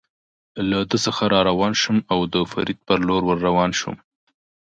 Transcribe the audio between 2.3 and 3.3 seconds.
د او فرید په لور